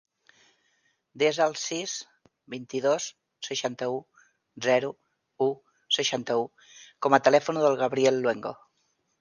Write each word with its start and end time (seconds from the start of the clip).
Desa 1.23 1.45
el 1.49 1.53
sis, 1.63 1.93
vint-i-dos, 2.53 3.05
seixanta-u, 3.49 3.99
zero, 4.69 4.91
u, 5.49 5.51
seixanta-u 5.99 6.51
com 7.07 7.19
a 7.21 7.25
telèfon 7.29 7.65
del 7.67 7.81
Gabriel 7.85 8.23
Luengo. 8.27 8.57